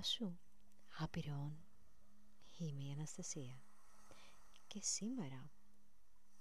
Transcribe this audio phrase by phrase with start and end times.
[0.00, 0.40] Γεια σου,
[0.98, 1.64] άπειρον.
[2.58, 3.62] Είμαι η Αναστασία
[4.66, 5.50] και σήμερα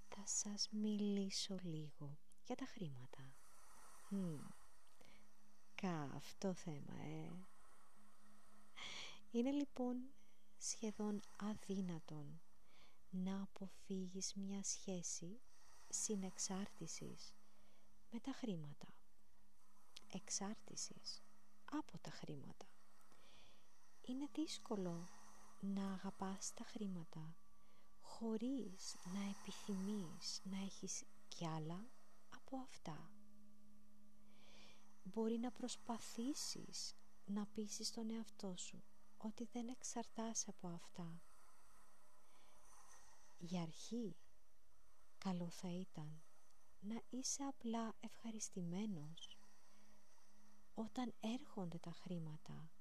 [0.08, 3.34] θα σας μιλήσω λίγο για τα χρήματα.
[4.12, 4.52] Hm.
[5.76, 7.32] Καυτό θέμα, ε.
[9.32, 9.98] Είναι λοιπόν
[10.58, 12.42] σχεδόν αδύνατον
[13.10, 15.40] να αποφύγεις μια σχέση
[15.90, 17.34] συνεξάρτησης
[18.12, 18.88] με τα χρήματα.
[20.08, 21.24] Εξάρτησης
[21.66, 22.69] από τα χρήματα.
[24.10, 25.08] Είναι δύσκολο
[25.60, 27.36] να αγαπάς τα χρήματα
[28.02, 31.90] χωρίς να επιθυμείς να έχεις κι άλλα
[32.30, 33.12] από αυτά.
[35.04, 36.96] Μπορεί να προσπαθήσεις
[37.26, 38.84] να πείσεις τον εαυτό σου
[39.18, 41.22] ότι δεν εξαρτάσαι από αυτά.
[43.38, 44.16] Για αρχή,
[45.18, 46.22] καλό θα ήταν
[46.80, 49.38] να είσαι απλά ευχαριστημένος
[50.74, 52.72] όταν έρχονται τα χρήματα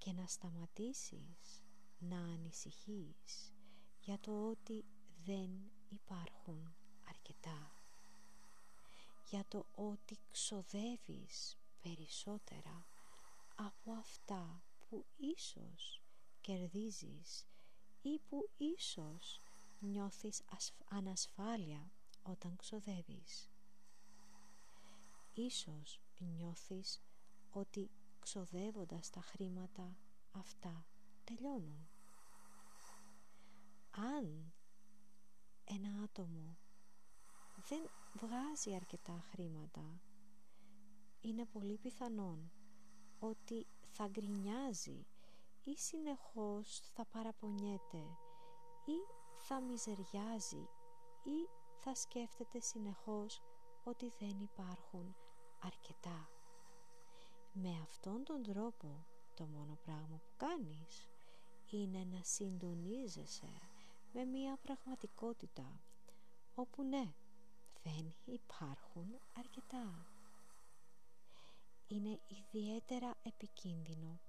[0.00, 1.62] και να σταματήσεις
[1.98, 3.52] να ανησυχείς
[4.00, 4.84] για το ότι
[5.24, 5.50] δεν
[5.88, 6.74] υπάρχουν
[7.08, 7.72] αρκετά
[9.30, 12.86] για το ότι ξοδεύεις περισσότερα
[13.54, 16.00] από αυτά που ίσως
[16.40, 17.46] κερδίζεις
[18.02, 19.40] ή που ίσως
[19.80, 20.42] νιώθεις
[20.88, 21.90] ανασφάλεια
[22.22, 23.48] όταν ξοδεύεις.
[25.34, 27.00] Ίσως νιώθεις
[27.50, 27.90] ότι
[28.20, 29.96] ξοδεύοντας τα χρήματα
[30.32, 30.84] αυτά
[31.24, 31.88] τελειώνουν.
[33.90, 34.52] Αν
[35.64, 36.58] ένα άτομο
[37.68, 40.00] δεν βγάζει αρκετά χρήματα
[41.20, 42.50] είναι πολύ πιθανόν
[43.18, 45.06] ότι θα γκρινιάζει
[45.64, 48.02] ή συνεχώς θα παραπονιέται
[48.84, 48.98] ή
[49.36, 50.68] θα μιζεριάζει
[51.22, 51.48] ή
[51.80, 53.40] θα σκέφτεται συνεχώς
[53.84, 55.16] ότι δεν υπάρχουν
[55.58, 56.39] αρκετά.
[57.52, 61.08] Με αυτόν τον τρόπο το μόνο πράγμα που κάνεις
[61.70, 63.52] είναι να συντονίζεσαι
[64.12, 65.80] με μια πραγματικότητα
[66.54, 67.14] όπου ναι,
[67.82, 69.06] δεν υπάρχουν
[69.38, 70.06] αρκετά.
[71.88, 74.20] Είναι ιδιαίτερα επικίνδυνο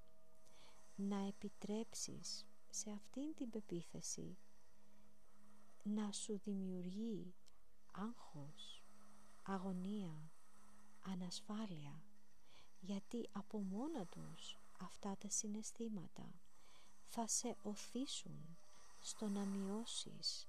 [0.95, 4.37] να επιτρέψεις σε αυτήν την πεποίθηση
[5.83, 7.33] να σου δημιουργεί
[7.91, 8.83] άγχος,
[9.43, 10.31] αγωνία,
[11.01, 12.03] ανασφάλεια
[12.81, 16.41] γιατί από μόνα τους αυτά τα συναισθήματα
[17.05, 18.57] θα σε οθήσουν
[18.99, 20.47] στο να μειώσεις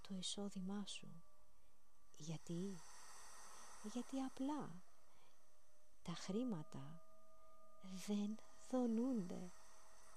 [0.00, 1.22] το εισόδημά σου
[2.18, 2.76] γιατί;
[3.82, 4.82] Γιατί απλά
[6.02, 7.00] τα χρήματα
[8.06, 8.38] δεν
[8.70, 9.52] δονούνται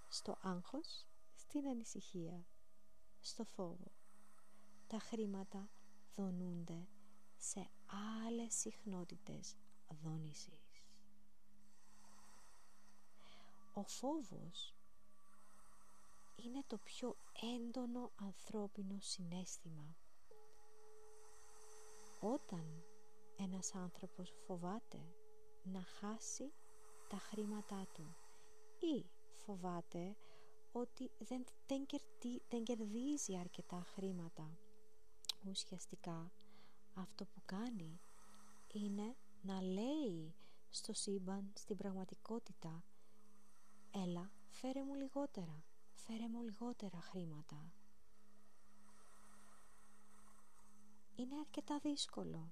[0.07, 1.05] στο άγχος,
[1.35, 2.45] στην ανησυχία,
[3.19, 3.91] στο φόβο.
[4.87, 5.69] Τα χρήματα
[6.15, 6.87] δονούνται
[7.37, 7.69] σε
[8.25, 9.55] άλλες συχνότητες
[10.03, 10.66] δόνησης.
[13.77, 14.75] Ο φόβος
[16.35, 17.17] είναι το πιο
[17.55, 19.95] έντονο ανθρώπινο συνέστημα.
[22.19, 22.83] Όταν
[23.37, 24.99] ένας άνθρωπος φοβάται
[25.63, 26.53] να χάσει
[27.07, 28.15] τα χρήματά του
[28.79, 29.05] ή
[29.35, 30.15] φοβάται
[30.71, 31.45] ότι δεν,
[32.49, 34.57] δεν, κερδίζει αρκετά χρήματα
[35.49, 36.31] ουσιαστικά
[36.93, 37.99] αυτό που κάνει
[38.73, 40.33] είναι να λέει
[40.69, 42.83] στο σύμπαν, στην πραγματικότητα
[43.91, 45.63] έλα φέρε μου λιγότερα.
[45.93, 47.71] Φέρε μου λιγότερα χρήματα.
[51.15, 52.51] Είναι αρκετά δύσκολο.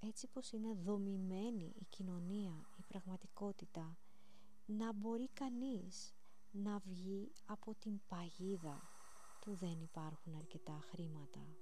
[0.00, 3.96] Έτσι πως είναι δομημένη η κοινωνία, η πραγματικότητα
[4.66, 6.14] να μπορεί κανείς
[6.50, 8.82] να βγει από την παγίδα
[9.40, 11.56] του δεν υπάρχουν αρκετά χρήματα.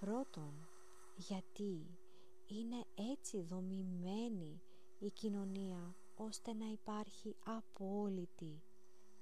[0.00, 0.68] Πρώτον,
[1.16, 1.98] γιατί
[2.46, 4.60] είναι έτσι δομημένη
[4.98, 8.62] η κοινωνία ώστε να υπάρχει απόλυτη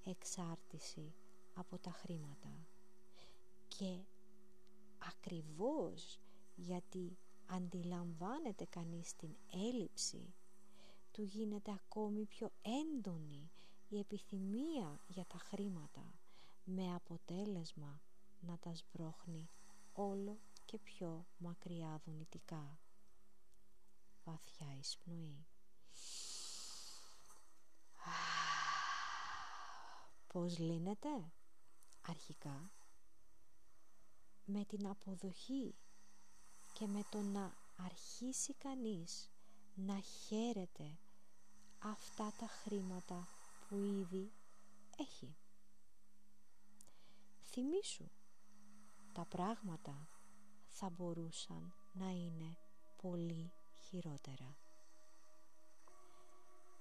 [0.04, 1.14] εξάρτηση
[1.54, 2.66] από τα χρήματα
[3.68, 4.04] και
[4.98, 6.20] ακριβώς
[6.54, 10.34] γιατί αντιλαμβάνεται κανείς την έλλειψη
[11.10, 13.50] του γίνεται ακόμη πιο έντονη
[13.88, 16.14] η επιθυμία για τα χρήματα
[16.64, 18.00] με αποτέλεσμα
[18.40, 19.50] να τα σμπρώχνει
[19.92, 22.78] όλο και πιο μακριά δονητικά.
[24.24, 25.46] Βαθιά εισπνοή.
[30.34, 31.32] Πώς λύνεται
[32.02, 32.70] αρχικά;
[34.44, 35.74] Με την αποδοχή
[36.72, 39.30] και με το να αρχίσει κανείς
[39.74, 40.98] να χαίρεται
[41.78, 43.28] αυτά τα χρήματα
[43.68, 44.32] που ήδη
[44.98, 45.36] έχει.
[47.42, 48.08] Θυμήσου,
[49.12, 50.08] τα πράγματα
[50.68, 52.56] θα μπορούσαν να είναι
[53.02, 53.52] πολύ
[53.88, 54.63] χειρότερα.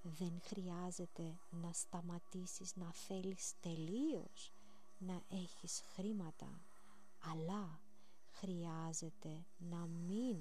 [0.04, 4.54] Δεν χρειάζεται να σταματήσεις να θέλεις τελείως
[4.98, 6.62] να έχεις χρήματα
[7.20, 7.80] αλλά
[8.30, 10.38] χρειάζεται να μην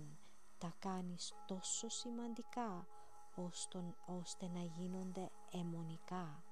[0.58, 2.86] τα κάνεις τόσο σημαντικά
[4.06, 6.44] ώστε να γίνονται αιμονικά.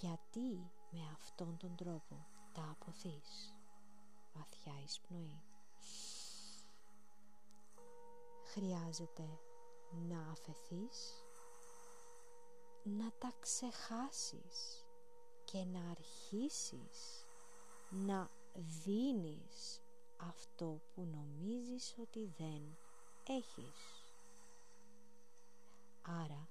[0.00, 3.54] Γιατί με αυτόν τον τρόπο τα αποθείς;
[4.34, 5.42] Βαθιά εισπνοή.
[8.44, 9.38] Χρειάζεται
[10.08, 11.27] να αφαιθείς
[12.82, 14.86] να τα ξεχάσεις
[15.44, 17.26] και να αρχίσεις
[17.90, 18.30] να
[18.84, 19.82] δίνεις
[20.16, 22.78] αυτό που νομίζεις ότι δεν
[23.26, 24.12] έχεις.
[26.02, 26.48] Άρα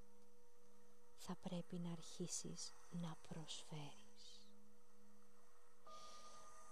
[1.16, 4.42] θα πρέπει να αρχίσεις να προσφέρεις.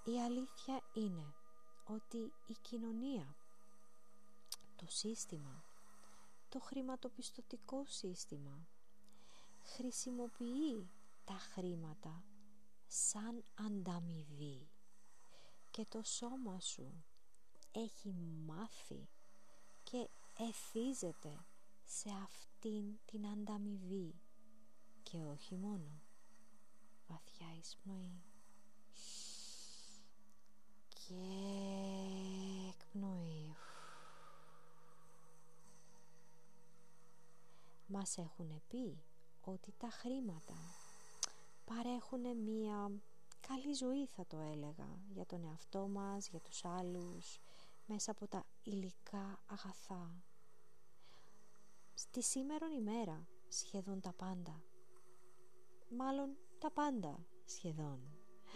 [0.04, 1.34] Η αλήθεια είναι
[1.84, 3.36] ότι η κοινωνία,
[4.76, 5.64] το σύστημα,
[6.48, 8.66] το χρηματοπιστωτικό σύστημα
[9.66, 10.90] χρησιμοποιεί
[11.24, 12.24] τα χρήματα
[12.86, 14.68] σαν ανταμοιβή.
[15.70, 17.04] Και το σώμα σου
[17.72, 18.14] έχει
[18.46, 19.08] μάθει
[19.82, 20.08] και
[20.38, 21.44] εθίζεται
[21.84, 24.14] σε αυτήν την ανταμοιβή.
[25.02, 26.00] Και όχι μόνο.
[27.08, 28.22] Βαθιά εισπνοή.
[30.88, 31.14] Και
[32.68, 33.56] εκπνοή.
[37.86, 39.02] Μας έχουν πει
[39.52, 40.54] ότι τα χρήματα
[41.64, 42.90] παρέχουν μία
[43.40, 47.38] καλή ζωή θα το έλεγα για τον εαυτό μας, για τους άλλους
[47.86, 50.24] μέσα από τα υλικά αγαθά.
[51.94, 54.62] Στη σήμερον ημέρα σχεδόν τα πάντα.
[55.88, 58.00] Μάλλον τα πάντα σχεδόν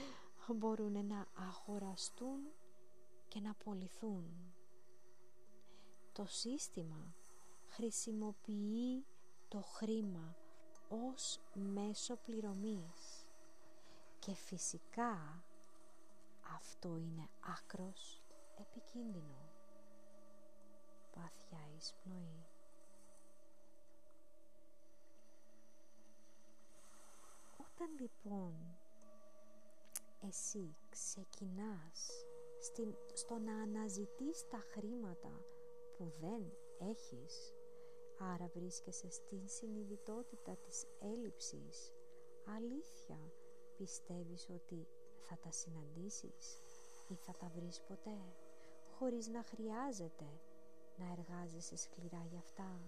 [0.57, 2.41] μπορούν να αγοραστούν
[3.29, 4.55] και να πολιθούν
[6.13, 7.15] το σύστημα
[7.67, 9.07] χρησιμοποιεί
[9.49, 10.37] το χρήμα
[10.91, 13.27] ως μέσο πληρωμής.
[14.19, 15.45] Και φυσικά
[16.55, 18.23] αυτό είναι άκρος
[18.59, 19.49] επικίνδυνο.
[21.15, 22.47] Πάθια εισπνοή.
[27.57, 28.55] Όταν λοιπόν
[30.21, 32.27] εσύ ξεκινάς
[32.61, 35.45] στην, στο να αναζητείς τα χρήματα
[35.97, 37.55] που δεν έχεις
[38.21, 41.93] άρα βρίσκεσαι στην συνειδητότητα της έλλειψης.
[42.57, 43.33] Αλήθεια
[43.77, 44.87] πιστεύεις ότι
[45.21, 46.61] θα τα συναντήσεις
[47.09, 48.19] ή θα τα βρεις ποτέ
[48.99, 50.41] χωρίς να χρειάζεται
[50.97, 52.81] να εργάζεσαι σκληρά για αυτά;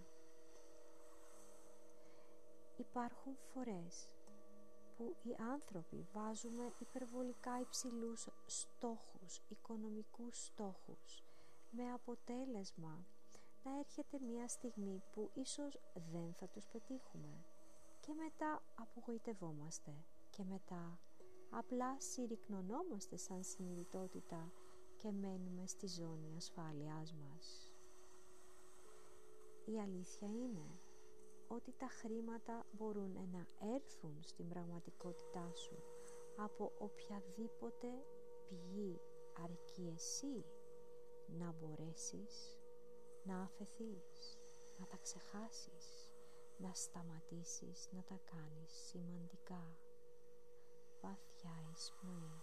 [2.76, 4.08] Υπάρχουν φορές
[4.96, 11.22] που οι άνθρωποι βάζουμε υπερβολικά υψηλούς στόχους, οικονομικούς στόχους
[11.70, 13.06] με αποτέλεσμα
[13.64, 15.78] να έρχεται μια στιγμή που ίσως
[16.12, 17.44] δεν θα τους πετύχουμε
[18.00, 19.92] και μετά απογοητευόμαστε
[20.30, 20.98] και μετά
[21.50, 24.52] απλά συρρυκνωνόμαστε σαν συνειδητότητα
[24.96, 27.70] και μένουμε στη ζώνη ασφάλειάς μας.
[29.64, 30.78] Η αλήθεια είναι
[31.48, 35.76] ότι τα χρήματα μπορούν να έρθουν στην πραγματικότητά σου
[36.36, 37.88] από οποιαδήποτε
[38.46, 39.00] πηγή
[39.42, 40.44] αρκεί εσύ
[41.26, 42.61] να μπορέσεις
[43.24, 44.38] να αφαιθείς,
[44.78, 46.12] να τα ξεχάσεις,
[46.56, 49.76] να σταματήσεις να τα κάνεις σημαντικά.
[51.00, 52.42] Βαθιά εισπνοή.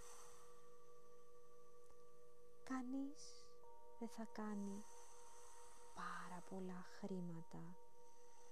[2.63, 3.46] Κανείς
[4.00, 4.84] δεν θα κάνει
[5.94, 7.77] πάρα πολλά χρήματα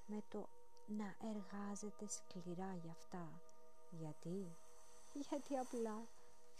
[0.07, 0.49] με το
[0.87, 3.41] να εργάζεται σκληρά για αυτά.
[3.89, 4.57] Γιατί;
[5.13, 6.07] Γιατί απλά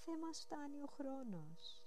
[0.05, 1.86] δεν μας φτάνει ο χρόνος.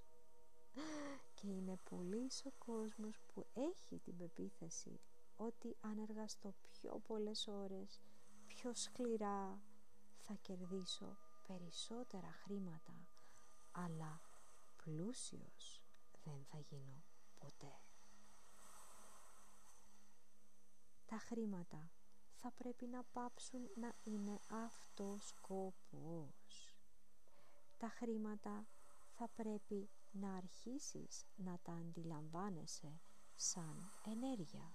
[1.35, 5.01] Και είναι πολύ ο κόσμος που έχει την πεποίθηση
[5.37, 8.01] ότι αν εργαστώ πιο πολλές ώρες,
[8.47, 9.63] πιο σκληρά,
[10.19, 13.09] θα κερδίσω περισσότερα χρήματα,
[13.73, 14.21] αλλά
[14.77, 15.83] πλούσιος
[16.25, 17.03] δεν θα γίνω
[17.39, 17.81] ποτέ.
[21.07, 21.91] Τα χρήματα
[22.35, 26.77] θα πρέπει να πάψουν να είναι αυτός σκοπός.
[27.79, 28.67] Τα χρήματα
[29.13, 33.01] θα πρέπει να αρχίσεις να τα αντιλαμβάνεσαι
[33.35, 34.75] σαν ενέργεια,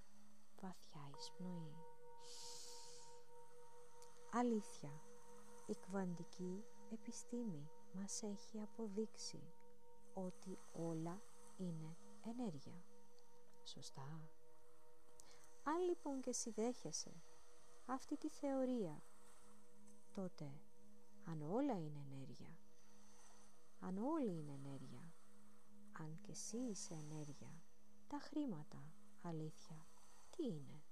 [0.61, 1.75] βαθιά εισπνοή.
[4.31, 5.01] Αλήθεια,
[5.65, 9.53] η κβαντική επιστήμη μας έχει αποδείξει
[10.13, 11.21] ότι όλα
[11.57, 12.83] είναι ενέργεια.
[13.63, 14.29] Σωστά.
[15.63, 17.23] Αν λοιπόν και συνδέχεσαι
[17.85, 19.03] αυτή τη θεωρία,
[20.13, 20.61] τότε
[21.25, 22.59] αν όλα είναι ενέργεια,
[23.79, 25.14] αν όλοι είναι ενέργεια,
[25.99, 27.61] αν και εσύ είσαι ενέργεια,
[28.07, 29.87] τα χρήματα, αλήθεια,
[30.29, 30.83] τι είναι,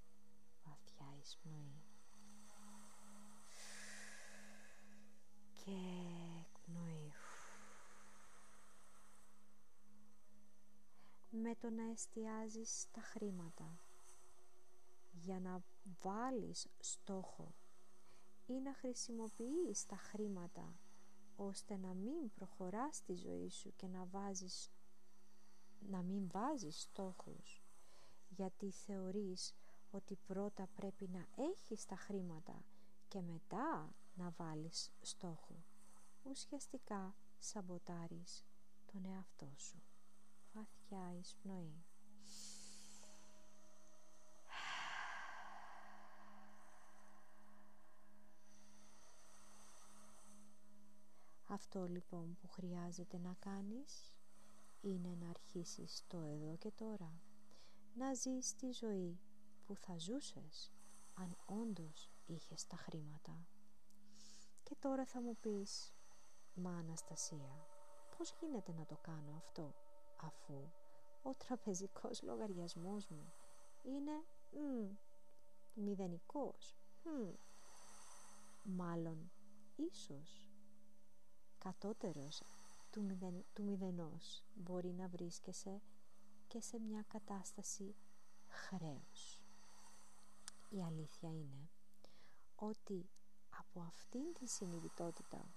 [0.64, 1.84] βαθιά βαθιά εισπνοή.
[5.54, 5.72] Και
[6.40, 7.12] εκπνοή.
[11.30, 13.80] Με το να εστιάζεις τα χρήματα
[15.12, 15.64] για να
[16.02, 17.54] βάλεις στόχο
[18.46, 20.76] ή να χρησιμοποιείς τα χρήματα
[21.36, 24.72] ώστε να μην προχωράς τη ζωή σου και να βάζεις
[25.90, 27.64] να μην βάζεις στόχους
[28.30, 29.54] γιατί θεωρείς
[29.92, 32.64] ότι πρώτα πρέπει να έχεις τα χρήματα
[33.08, 35.64] και μετά να βάλεις στόχο.
[36.24, 38.46] Ουσιαστικά σαμποτάρεις
[38.92, 39.82] τον εαυτό σου.
[40.54, 41.84] Βαθιά εισπνοή.
[51.48, 54.13] Αυτό λοιπόν που χρειάζεται να κάνεις
[54.84, 57.22] είναι να αρχίσεις το εδώ και τώρα.
[57.96, 59.20] Να ζεις τη ζωή
[59.66, 60.72] που θα ζούσες
[61.14, 63.48] αν όντως είχες τα χρήματα.
[64.64, 65.94] Και τώρα θα μου πεις,
[66.54, 67.68] μα Αναστασία,
[68.18, 69.74] πώς γίνεται να το κάνω αυτό,
[70.22, 70.72] αφού
[71.24, 73.34] ο τραπεζικός λογαριασμός μου
[73.84, 74.96] είναι μ,
[75.74, 76.76] μηδενικός.
[77.04, 77.34] Μ,
[78.64, 79.32] μάλλον,
[79.76, 80.50] ίσως
[81.58, 82.44] κατώτερος
[82.94, 85.82] του, μηδεν, του μηδενός μπορεί να βρίσκεσαι
[86.48, 87.96] και σε μια κατάσταση
[88.48, 89.42] χρέους.
[90.70, 91.70] Η αλήθεια είναι
[92.56, 93.10] ότι
[93.50, 95.54] από αυτήν την συνειδητότητα,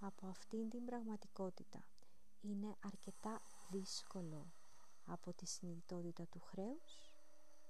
[0.00, 1.84] από αυτήν την πραγματικότητα
[2.40, 3.40] είναι αρκετά
[3.70, 4.52] δύσκολο
[5.06, 7.12] από τη συνειδητότητα του χρέους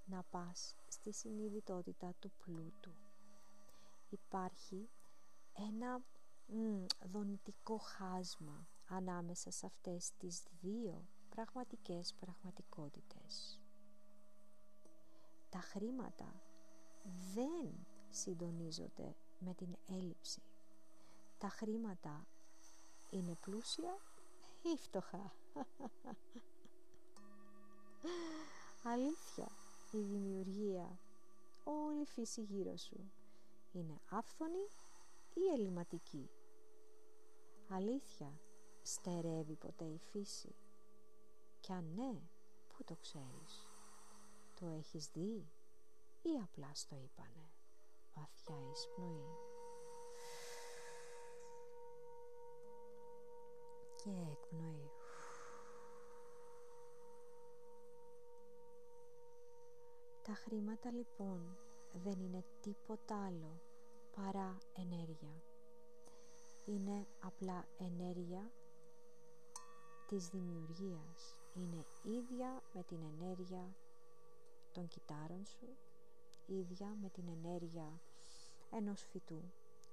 [0.07, 2.95] να πας στη συνειδητότητα του πλούτου.
[4.09, 4.89] Υπάρχει
[5.53, 5.99] ένα
[6.47, 13.61] μ, δονητικό χάσμα ανάμεσα σε αυτές τις δύο πραγματικές πραγματικότητες.
[15.51, 16.43] Τα χρήματα
[17.35, 20.43] δεν συντονίζονται με την έλλειψη.
[21.39, 22.27] Τα χρήματα
[23.11, 23.99] είναι πλούσια
[24.63, 25.33] ή φτωχά.
[28.93, 29.49] Αλήθεια,
[29.93, 30.99] η δημιουργία,
[31.65, 33.11] όλη η φύση γύρω σου
[33.73, 34.67] είναι άφθονη
[35.35, 36.31] ή ελληματική.
[37.69, 38.41] Αλήθεια,
[38.87, 40.55] στερεύει ποτέ η φύση.
[41.61, 42.21] Κι αν ναι,
[42.69, 43.69] πού το ξέρεις;
[44.55, 45.49] Το έχεις δει
[46.23, 47.51] ή απλάς στο είπανε;
[48.15, 49.37] Βαθιά εισπνοή.
[53.97, 54.91] Και εκπνοή.
[60.23, 61.57] Τα χρήματα λοιπόν
[61.93, 63.61] δεν είναι τίποτα άλλο
[64.17, 65.43] παρά ενέργεια.
[66.65, 68.51] Είναι απλά ενέργεια
[70.07, 71.41] της δημιουργίας.
[71.55, 73.75] Είναι ίδια με την ενέργεια
[74.73, 75.67] των κυτάρων σου,
[76.47, 78.01] ίδια με την ενέργεια
[78.71, 79.43] ενός φυτού,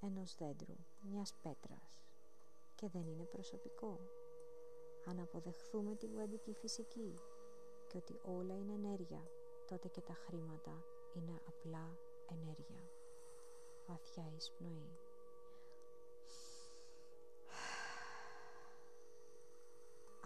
[0.00, 0.76] ενός δέντρου,
[1.10, 2.04] μιας πέτρας.
[2.74, 3.98] Και δεν είναι προσωπικό.
[5.06, 7.18] Αν αποδεχθούμε την κουαντική φυσική
[7.88, 9.30] και ότι όλα είναι ενέργεια,
[9.66, 11.98] τότε και τα χρήματα είναι απλά
[12.30, 12.94] ενέργεια
[13.86, 15.03] βαθιά εισπνοή.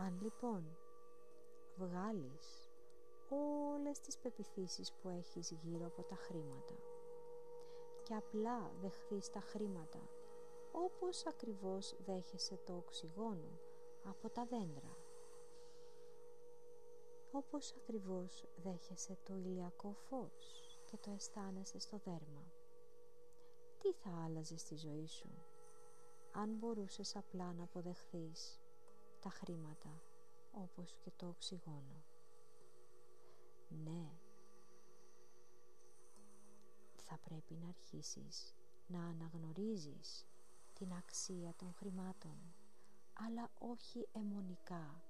[0.01, 0.77] Αν λοιπόν
[1.77, 2.71] βγάλεις
[3.29, 6.75] όλες τις πεπιθήσεις που έχεις γύρω από τα χρήματα
[8.03, 10.09] και απλά δεχθείς τα χρήματα
[10.73, 13.59] όπως ακριβώς δέχεσαι το οξυγόνο
[14.05, 14.97] από τα δέντρα
[17.33, 22.53] όπως ακριβώς δέχεσαι το ηλιακό φως και το αισθάνεσαι στο δέρμα
[23.79, 25.29] τι θα άλλαζες στη ζωή σου
[26.33, 28.61] αν μπορούσες απλά να αποδεχθείς
[29.21, 30.03] τα χρήματα
[30.53, 32.05] όπως και το οξυγόνο.
[33.69, 34.19] Ναι,
[36.97, 38.55] θα πρέπει να αρχίσεις
[38.87, 40.27] να αναγνωρίζεις
[40.73, 42.55] την αξία των χρημάτων,
[43.13, 45.03] αλλά όχι αιμονικά,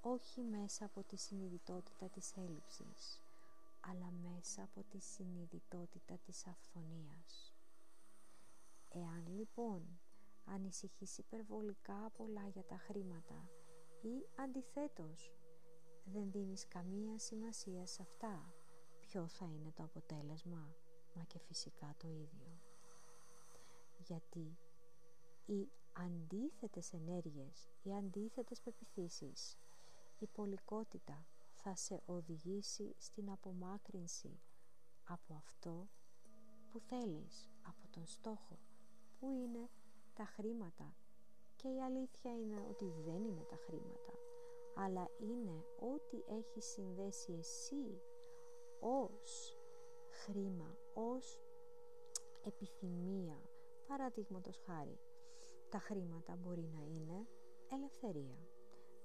[0.00, 3.22] όχι μέσα από τη συνειδητότητα της έλλειψης,
[3.80, 7.54] αλλά μέσα από τη συνειδητότητα της αυθονίας.
[8.88, 10.00] Εάν λοιπόν
[10.46, 13.48] ανησυχείς υπερβολικά πολλά για τα χρήματα
[14.00, 15.32] ή αντιθέτως
[16.04, 18.54] δεν δίνεις καμία σημασία σε αυτά,
[19.00, 20.74] ποιο θα είναι το αποτέλεσμα,
[21.14, 22.60] μα και φυσικά το ίδιο.
[23.98, 24.58] Γιατί
[25.46, 29.58] οι αντίθετες ενέργειες, οι αντίθετες πεπιθήσεις,
[30.18, 34.40] η πολικότητα θα σε οδηγήσει στην απομάκρυνση
[35.04, 35.88] από αυτό
[36.70, 38.58] που θέλεις, από τον στόχο
[39.18, 39.68] που είναι
[40.16, 40.96] τα χρήματα.
[41.56, 44.12] Και η αλήθεια είναι ότι δεν είναι τα χρήματα
[44.78, 48.00] αλλά είναι ό,τι έχει συνδέσει εσύ
[48.80, 49.56] ως
[50.10, 51.40] χρήμα ως
[52.44, 53.50] επιθυμία.
[53.86, 54.98] Παραδείγματος χάρη
[55.70, 57.26] τα χρήματα μπορεί να είναι
[57.72, 58.38] ελευθερία.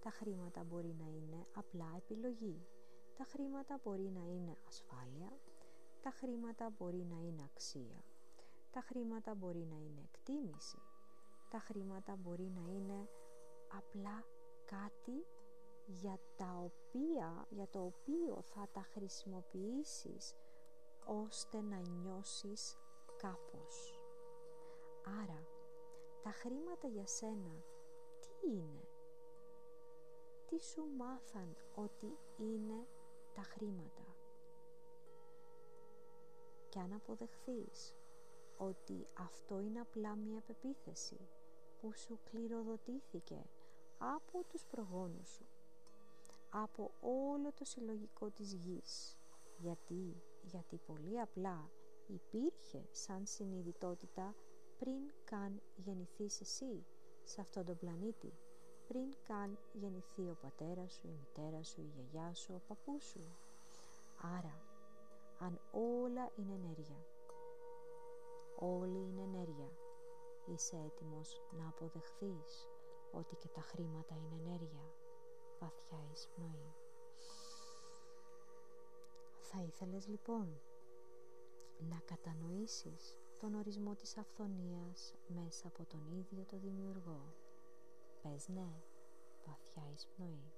[0.02, 2.66] Τα χρήματα μπορεί να είναι απλά επιλογή.
[3.18, 5.40] Τα χρήματα μπορεί να είναι ασφάλεια.
[6.02, 8.04] Τα χρήματα μπορεί να είναι αξία.
[8.72, 10.78] Τα χρήματα μπορεί να είναι εκτίμηση
[11.52, 13.10] τα χρήματα μπορεί να είναι
[13.78, 14.26] απλά
[14.66, 15.26] κάτι
[15.86, 20.36] για, τα οποία, για το οποίο θα τα χρησιμοποιήσεις
[21.06, 22.78] ώστε να νιώσεις
[23.18, 24.00] κάπως.
[25.24, 25.48] Άρα,
[26.24, 27.64] τα χρήματα για σένα
[28.20, 28.88] τι είναι;
[30.46, 32.88] Τι σου μάθαν ότι είναι
[33.34, 34.16] τα χρήματα;
[36.70, 37.94] Και αν αποδεχθείς
[38.58, 41.30] ότι αυτό είναι απλά μία πεποίθηση
[41.82, 43.42] που σου κληροδοτήθηκε
[43.98, 45.46] από τους προγόνους σου
[46.50, 49.18] από όλο το συλλογικό της γης.
[49.58, 51.70] Γιατί, γιατί πολύ απλά
[52.08, 54.36] υπήρχε σαν συνειδητότητα
[54.80, 56.86] πριν καν γεννηθείς εσύ
[57.24, 58.34] σε αυτόν τον πλανήτη
[58.88, 63.38] πριν καν γεννηθεί ο πατέρας σου, η μητέρα σου, η γιαγιά σου, ο παππούς σου.
[64.38, 64.62] Άρα
[65.40, 67.06] αν όλα είναι ενέργεια
[68.60, 69.70] όλη είναι ενέργεια
[70.46, 72.68] είσαι έτοιμος να αποδεχθείς
[73.12, 74.94] ότι και τα χρήματα είναι ενέργεια
[75.60, 76.74] βαθιά εισπνοή
[79.54, 80.62] θα ήθελες λοιπόν
[81.90, 87.34] να κατανοήσεις τον ορισμό της αυθονίας μέσα από τον ίδιο το δημιουργό.
[88.22, 88.82] Πες ναι
[89.46, 90.54] βαθιά εισπνοή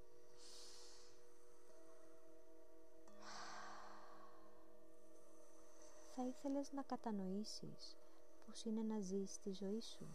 [6.16, 7.98] θα ήθελες να κατανοήσεις
[8.46, 10.08] πως είναι να ζεις τη ζωή σου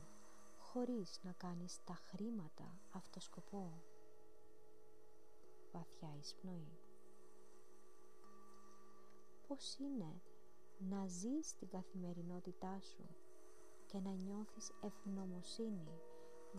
[0.58, 3.82] χωρίς να κάνεις τα χρήματα αυτό σκοπό.
[5.73, 6.78] Βαθιά εισπνοή.
[9.49, 10.20] Πώς είναι
[10.79, 13.07] να ζεις την καθημερινότητά σου
[13.87, 16.00] και να νιώθεις ευγνωμοσύνη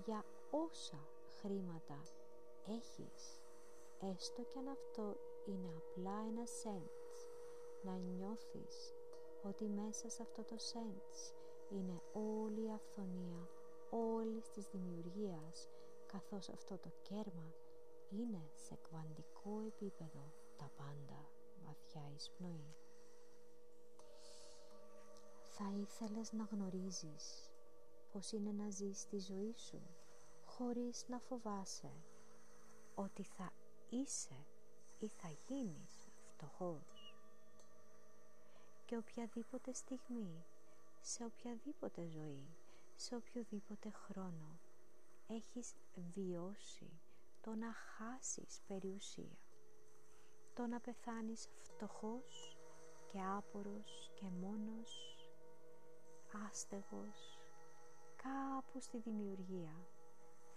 [0.06, 1.08] για όσα
[1.40, 2.02] χρήματα
[2.68, 3.42] έχεις
[4.00, 7.28] έστω και αν αυτό είναι απλά ένα σέντς
[7.84, 8.94] να νιώθεις
[9.44, 11.34] ότι μέσα σε αυτό το σέντς
[11.70, 13.48] είναι όλη η αυθονία
[13.90, 15.68] όλης της δημιουργίας
[16.06, 17.54] καθώς αυτό το κέρμα
[18.10, 21.30] είναι σε κβαντικό επίπεδο τα πάντα
[21.66, 22.76] βαθιά εισπνοή.
[25.44, 27.50] Θα ήθελες να γνωρίζεις
[28.12, 29.82] πως είναι να ζεις τη ζωή σου
[30.46, 31.92] χωρίς να φοβάσαι
[32.96, 33.52] ότι θα
[33.90, 34.46] είσαι
[35.00, 37.16] ή θα γίνεις φτωχός
[38.86, 40.46] και οποιαδήποτε στιγμή
[41.02, 42.48] σε οποιαδήποτε ζωή
[42.96, 44.60] σε οποιοδήποτε χρόνο
[45.28, 45.74] έχεις
[46.14, 46.90] βιώσει
[47.42, 49.38] το να χάσεις περιουσία
[50.54, 52.58] το να πεθάνεις φτωχός
[53.12, 55.16] και άπορος και μόνος
[56.48, 57.40] άστεγος
[58.16, 59.88] κάπου στη δημιουργία.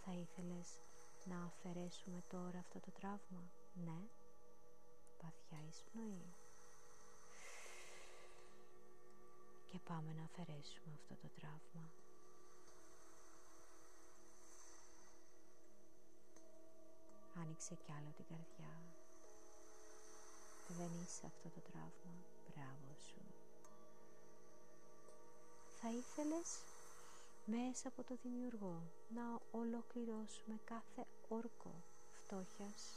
[0.05, 0.81] Θα ήθελες
[1.25, 3.51] να αφαιρέσουμε τώρα αυτό το τραύμα;
[3.85, 4.09] Ναι.
[5.23, 6.35] Βαθιά εισπνοή
[9.73, 11.91] και πάμε να αφαιρέσουμε αυτό το τραύμα
[17.41, 18.75] Άνοιξε κι άλλο την καρδιά.
[20.69, 22.15] Δεν είσαι αυτό το τραύμα.
[22.49, 23.23] Μπράβο σου.
[25.81, 26.49] Θα ήθελες
[27.45, 28.83] μέσα από το δημιουργό
[29.15, 31.75] να ολοκληρώσουμε κάθε όρκο
[32.13, 32.97] φτώχειας,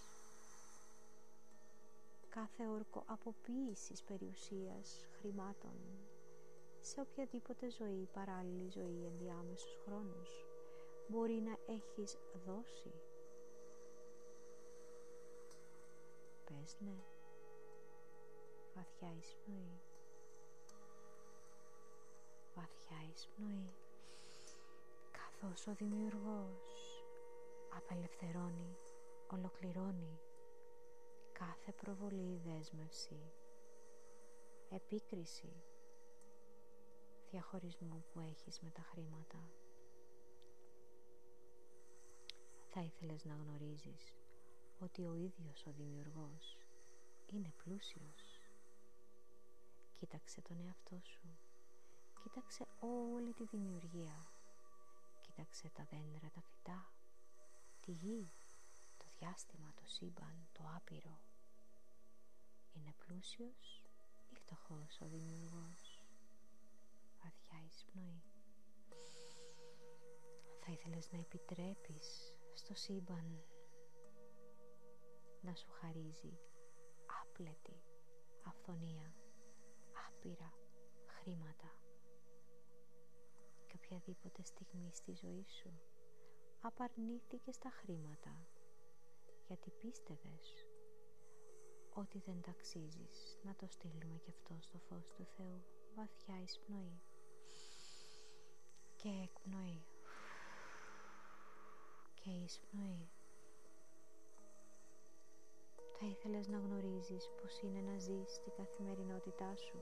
[2.30, 5.78] κάθε όρκο αποποίησης περιουσίας, χρημάτων,
[6.86, 10.46] σε οποιαδήποτε ζωή, παράλληλη ζωή, ενδιάμεσους χρόνους,
[11.08, 12.94] μπορεί να έχεις δώσει
[16.46, 16.98] Πες ναι.
[18.76, 19.80] Βαθιά εισπνοή.
[22.56, 23.74] Βαθιά εισπνοή.
[25.12, 27.04] Καθώς ο δημιουργός
[27.78, 28.78] απελευθερώνει,
[29.32, 30.20] ολοκληρώνει
[31.34, 33.20] κάθε προβολή δέσμευση,
[34.70, 35.64] επίκριση,
[37.36, 39.52] διαχωρισμό που έχεις με τα χρήματα.
[42.70, 44.14] Θα ήθελες να γνωρίζεις
[44.80, 46.58] ότι ο ίδιος ο δημιουργός
[47.26, 48.22] είναι πλούσιος.
[49.94, 51.38] Κοίταξε τον εαυτό σου.
[52.24, 54.28] Κοίταξε όλη τη δημιουργία.
[55.22, 56.94] Κοίταξε τα δέντρα, τα φυτά,
[57.82, 58.32] τη γη,
[58.98, 61.20] το διάστημα, το σύμπαν, το άπειρο.
[62.74, 63.84] Είναι πλούσιος
[64.30, 65.85] ή φτωχός ο δημιουργός;
[67.56, 68.24] Βαθιά εισπνοή.
[70.60, 73.44] Θα ήθελες να επιτρέπεις στο σύμπαν
[75.42, 76.40] να σου χαρίζει
[77.22, 77.84] άπλετη
[78.44, 79.14] αυθονία,
[80.20, 80.54] πήρα
[81.06, 81.72] χρήματα
[83.68, 85.80] και οποιαδήποτε στιγμή στη ζωή σου
[86.62, 88.48] απαρνήθηκες τα χρήματα
[89.48, 90.68] γιατί πίστευες
[91.94, 95.64] ότι δεν ταξίζεις να το στείλουμε και αυτό στο φως του Θεού
[95.96, 97.02] βαθιά εισπνοή
[99.06, 99.84] και εκπνοή
[102.14, 103.10] και εισπνοή
[106.00, 109.78] θα ήθελες να γνωρίζεις πως είναι να ζεις στην καθημερινότητά σου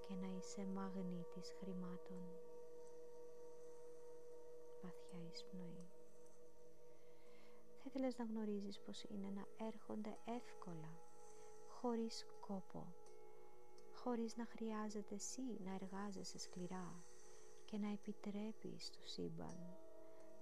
[0.00, 2.22] και να είσαι μαγνήτης χρημάτων.
[4.82, 5.88] Βαθιά εισπνοή
[7.76, 11.00] θα ήθελες να γνωρίζεις πως είναι να έρχονται εύκολα
[11.68, 12.94] χωρίς κόπο
[13.94, 17.04] χωρίς να χρειάζεται εσύ να εργάζεσαι σκληρά
[17.66, 19.56] και να επιτρέπεις στο σύμπαν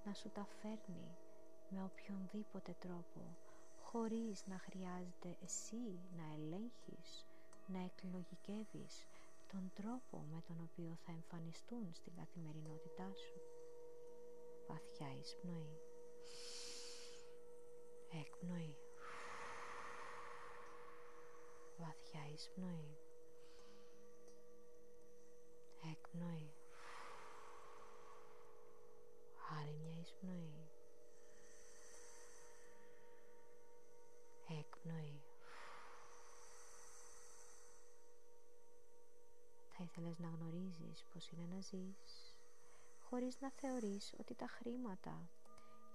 [0.05, 1.17] να σου τα φέρνει
[1.69, 3.37] με οποιονδήποτε τρόπο
[3.83, 5.83] χωρίς να χρειάζεται εσύ
[6.17, 7.27] να ελέγχεις,
[7.67, 9.07] να εκλογικεύεις
[9.53, 13.41] τον τρόπο με τον οποίο θα εμφανιστούν στην καθημερινότητά σου.
[14.69, 15.79] Βαθιά εισπνοή.
[18.21, 18.77] Εκπνοή.
[21.79, 23.04] Βαθιά εισπνοή.
[30.25, 30.69] Εισπνοή.
[34.59, 35.23] Εκπνοή.
[39.77, 42.35] Θα ήθελες να γνωρίζεις πως είναι να ζεις
[43.01, 45.29] χωρίς να θεωρείς ότι τα χρήματα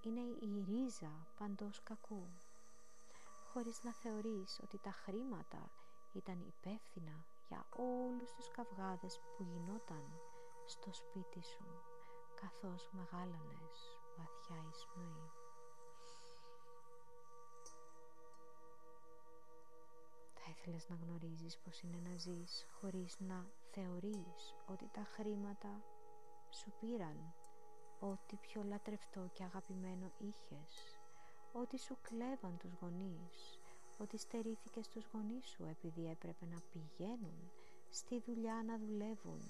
[0.02, 2.28] είναι η ρίζα παντός κακού
[3.54, 5.72] χωρίς να θεωρείς ότι τα χρήματα
[6.14, 10.04] ήταν υπεύθυνα για όλους τους καυγάδες που γινόταν
[10.66, 11.66] στο σπίτι σου
[12.42, 13.89] καθώς μεγάλωνες
[14.20, 15.28] βαθιά εισπνοή.
[20.34, 25.82] Θα ήθελες να γνωρίζεις πως είναι να ζεις χωρίς να θεωρείς ότι τα χρήματα
[26.50, 27.34] σου πήραν
[28.00, 31.00] ό,τι πιο λατρευτό και αγαπημένο είχες,
[31.54, 33.60] ότι σου κλέβαν τους γονείς,
[33.98, 37.52] ότι στερήθηκες τους γονείς σου επειδή έπρεπε να πηγαίνουν
[37.90, 39.42] στη δουλειά να δουλεύουν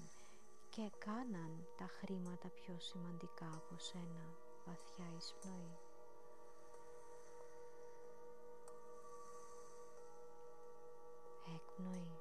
[0.70, 5.78] και κάναν τα χρήματα πιο σημαντικά από σένα βαθιά εισπνοή.
[11.56, 12.18] Εκπνοή.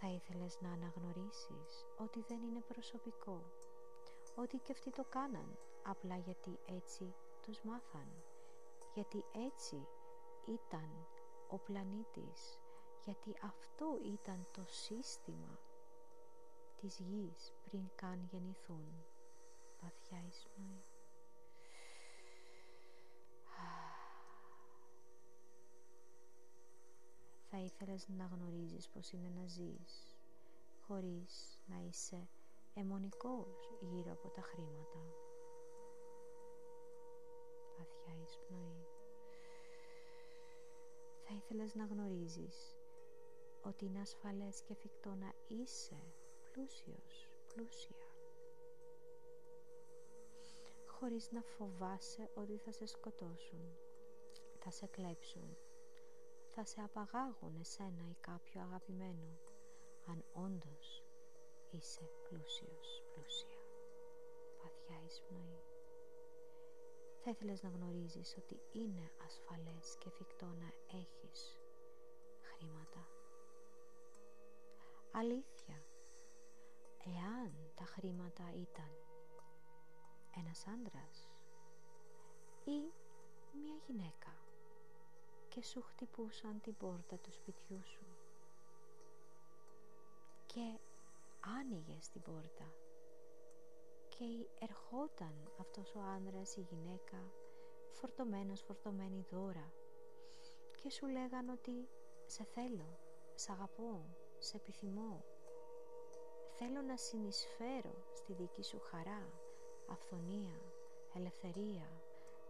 [0.00, 3.42] Θα ήθελες να αναγνωρίσεις ότι δεν είναι προσωπικό,
[4.34, 8.08] ότι και αυτοί το κάναν απλά γιατί έτσι τους μάθαν,
[8.94, 9.86] γιατί έτσι
[10.46, 11.06] ήταν
[11.48, 12.60] ο πλανήτης,
[13.04, 15.58] γιατί αυτό ήταν το σύστημα
[16.76, 19.11] της γης πριν καν γεννηθούν.
[19.82, 20.82] Βαθιά εισπνοή.
[27.50, 30.16] Θα ήθελες να γνωρίζεις πως είναι να ζεις
[30.86, 32.28] χωρίς να είσαι
[32.74, 35.00] αιμονικός γύρω από τα χρήματα.
[37.78, 38.86] Βαθιά εισπνοή.
[41.24, 42.76] Θα ήθελες να γνωρίζεις
[43.62, 46.02] ότι είναι ασφαλές και εφικτό να είσαι
[46.52, 48.01] πλούσιος, πλούσια
[51.02, 53.76] χωρίς να φοβάσαι ότι θα σε σκοτώσουν,
[54.58, 55.56] θα σε κλέψουν,
[56.48, 59.38] θα σε απαγάγουν εσένα ή κάποιο αγαπημένο,
[60.06, 61.02] αν όντως
[61.70, 63.60] είσαι πλούσιος, πλούσια,
[64.62, 65.62] βαθιά εισπνοή.
[67.22, 71.60] Θα ήθελες να γνωρίζεις ότι είναι ασφαλές και εφικτό να έχεις
[72.40, 73.08] χρήματα.
[75.12, 75.84] Αλήθεια,
[77.04, 79.01] εάν τα χρήματα ήταν
[80.36, 81.28] ένας άντρας
[82.64, 82.92] ή
[83.62, 84.36] μια γυναίκα
[85.48, 88.06] και σου χτυπούσαν την πόρτα του σπιτιού σου
[90.46, 90.78] και
[91.60, 92.74] άνοιγε την πόρτα
[94.08, 97.32] και ερχόταν αυτός ο άνδρας ή η γυναίκα
[97.92, 99.72] φορτωμένος φορτωμένη δώρα
[100.76, 101.88] και σου λέγαν ότι
[102.26, 102.98] σε θέλω,
[103.34, 105.24] σε αγαπώ, σε επιθυμώ
[106.52, 109.41] θέλω να συνεισφέρω στη δική σου χαρά,
[109.92, 110.60] αυθονία,
[111.14, 111.88] ελευθερία,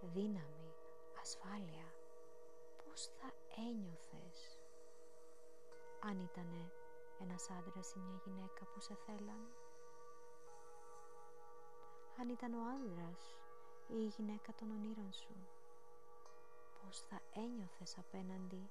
[0.00, 0.72] δύναμη,
[1.20, 1.94] ασφάλεια.
[2.84, 4.58] Πώς θα ένιωθες
[6.00, 6.72] αν ήτανε
[7.20, 9.42] ένας άντρας ή μια γυναίκα που σε θέλαν;
[12.20, 13.38] Αν ήταν ο άντρας
[13.88, 15.34] ή η γυναίκα των ονείρων σου;
[16.82, 18.70] Πώς θα ένιωθες απέναντι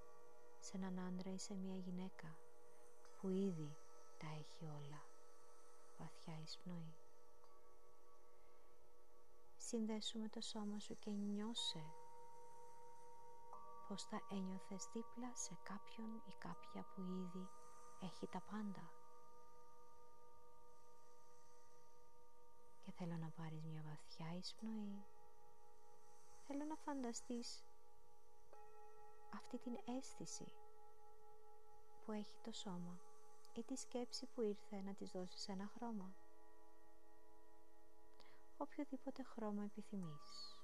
[0.59, 2.37] σε έναν άντρα ή σε μια γυναίκα
[3.21, 3.75] που ήδη
[4.17, 5.01] τα έχει όλα
[5.97, 7.00] βαθιά εισπνοή.
[9.71, 11.83] Συνδέσου με το σώμα σου και νιώσε
[13.87, 17.49] πως θα ένιωθες δίπλα σε κάποιον ή κάποια που ήδη
[18.01, 18.91] έχει τα πάντα.
[22.81, 25.05] Και θέλω να πάρεις μια βαθιά εισπνοή.
[26.47, 27.63] Θέλω να φανταστείς
[29.33, 30.53] αυτή την αίσθηση
[32.05, 32.99] που έχει το σώμα
[33.53, 36.13] ή τη σκέψη που ήρθε να της δώσεις ένα χρώμα.
[38.61, 40.59] Οποιοδήποτε χρώμα επιθυμείς.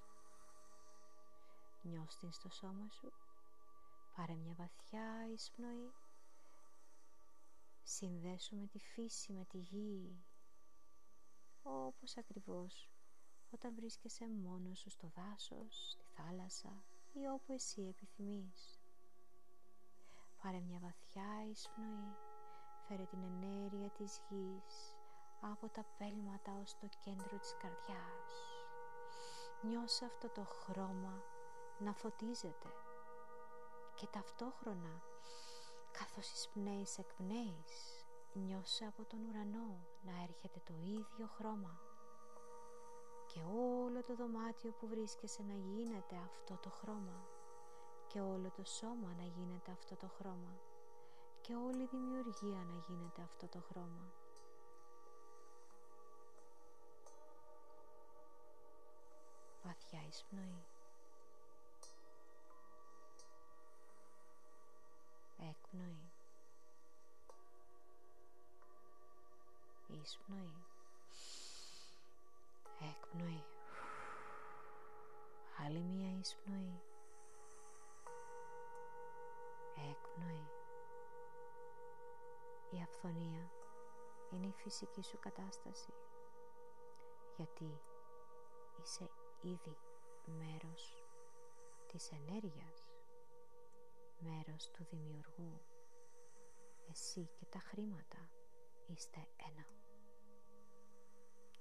[1.82, 3.12] Νιώστην στο σώμα σου.
[4.16, 5.92] Πάρε μια βαθιά εισπνοή.
[7.82, 10.24] Συνδέσου με τη φύση, με τη γη.
[11.62, 12.90] Όπως ακριβώς
[13.50, 16.82] όταν βρίσκεσαι μόνος σου στο δάσος, στη θάλασσα
[17.12, 18.80] ή όπου εσύ επιθυμείς.
[20.42, 22.14] Πάρε μια βαθιά εισπνοή,
[22.86, 24.97] φέρε την ενέργεια της γης
[25.40, 28.32] από τα πέλματα ως το κέντρο της καρδιάς.
[29.62, 31.22] Νιώσε αυτό το χρώμα
[31.78, 32.68] να φωτίζεται
[33.94, 35.02] και ταυτόχρονα
[35.92, 41.80] καθώς εισπνέεις εκπνέεις νιώσε από τον ουρανό να έρχεται το ίδιο χρώμα
[43.26, 47.26] και όλο το δωμάτιο που βρίσκεσαι να γίνεται αυτό το χρώμα
[48.06, 50.60] και όλο το σώμα να γίνεται αυτό το χρώμα
[51.40, 54.17] και όλη η δημιουργία να γίνεται αυτό το χρώμα.
[59.68, 60.64] Βαθιά εισπνοή.
[65.50, 66.10] Έκπνοη.
[69.86, 70.64] Εισπνοή.
[72.80, 73.44] Έκπνοη.
[75.64, 76.80] Άλλη μία εισπνοή.
[79.90, 80.46] Έκπνοη.
[82.70, 83.50] Η αυθονία
[84.30, 85.92] είναι η φυσική σου κατάσταση
[87.36, 87.80] γιατί
[88.82, 89.10] είσαι
[89.42, 89.76] ήδη
[90.26, 91.04] μέρος
[91.86, 92.88] της ενέργειας
[94.18, 95.60] μέρος του δημιουργού.
[96.90, 98.30] Εσύ και τα χρήματα
[98.86, 99.66] είστε ένα.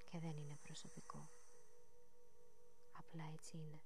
[0.05, 1.29] Και δεν είναι προσωπικό.
[2.97, 3.81] Απλά έτσι είναι.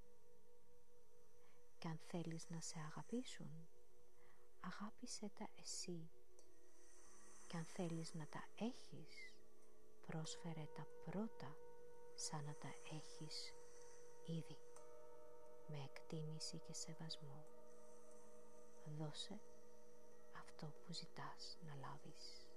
[1.78, 3.68] Και αν θέλεις να σε αγαπήσουν
[4.60, 6.10] αγάπησέ τα εσύ.
[7.48, 9.34] Και αν θέλεις να τα έχεις
[10.08, 11.56] πρόσφερε τα πρώτα
[12.16, 13.54] σαν να τα έχεις
[14.26, 14.58] ήδη
[15.68, 17.46] με εκτίμηση και σεβασμό
[18.86, 19.40] δώσε
[20.40, 22.48] αυτό που ζητάς να λάβεις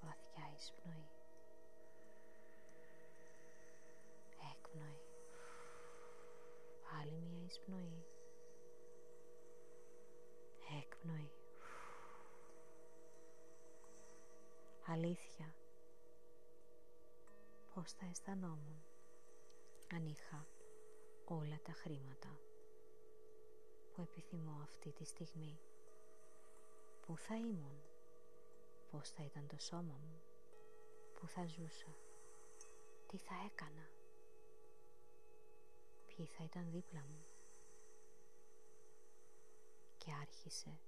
[0.00, 1.08] βαθιά εισπνοή.
[4.52, 5.00] Έκπνοη.
[7.00, 8.06] Άλλη μια εισπνοή.
[10.82, 11.30] Έκπνοη.
[14.86, 15.54] Αλήθεια.
[17.74, 18.82] Πως θα αισθανόμουν
[19.94, 20.46] αν είχα
[21.34, 22.40] όλα τα χρήματα
[23.92, 25.58] που επιθυμώ αυτή τη στιγμή.
[27.00, 27.82] Πού θα ήμουν
[28.90, 30.20] Πώς θα ήταν το σώμα μου
[31.14, 31.96] Πού θα ζούσα
[33.06, 33.88] Τι θα έκανα
[36.06, 37.24] Ποιοι θα ήταν δίπλα μου.
[39.98, 40.80] Και άρχισε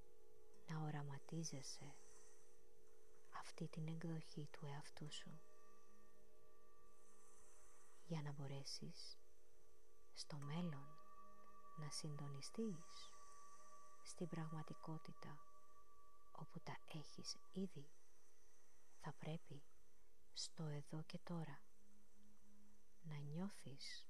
[0.69, 1.95] να οραματίζεσαι
[3.31, 5.41] αυτή την εκδοχή του εαυτού σου
[8.07, 9.22] για να μπορέσεις
[10.15, 10.87] στο μέλλον
[11.77, 13.13] να συντονιστείς
[14.03, 15.39] στην πραγματικότητα
[16.33, 17.91] όπου τα έχεις ήδη.
[19.01, 19.63] Θα πρέπει
[20.33, 21.63] στο εδώ και τώρα
[23.03, 24.07] να νιώθεις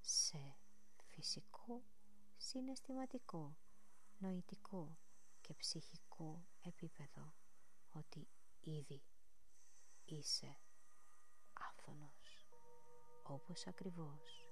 [0.00, 0.56] σε
[1.10, 1.82] φυσικό,
[2.36, 3.56] συναισθηματικό,
[4.18, 4.98] νοητικό
[5.40, 7.34] και ψυχικό επίπεδο
[7.90, 8.28] ότι
[8.60, 9.02] ήδη
[10.04, 10.56] είσαι
[11.52, 12.48] άφθονος
[13.22, 14.51] όπως ακριβώς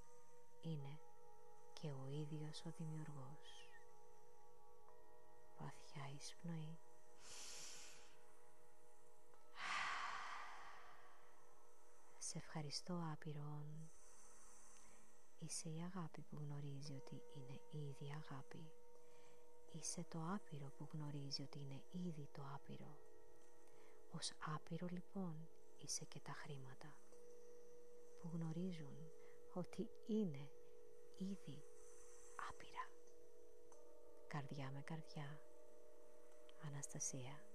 [0.60, 0.98] είναι
[1.72, 3.68] και ο ίδιος ο δημιουργός.
[5.58, 6.78] Βαθιά εισπνοή
[12.18, 13.90] σε ευχαριστώ άπειρον.
[15.38, 18.70] Είσαι η αγάπη που γνωρίζει ότι είναι ήδη αγάπη.
[19.72, 22.98] Είσαι το άπειρο που γνωρίζει ότι είναι ήδη το άπειρο.
[24.10, 26.96] Ως άπειρο λοιπόν είσαι και τα χρήματα
[28.18, 29.09] που γνωρίζουν
[29.52, 30.50] ότι είναι
[31.16, 31.62] ήδη
[32.48, 32.90] άπειρα.
[34.26, 35.40] Καρδιά με καρδιά.
[36.66, 37.49] Αναστασία.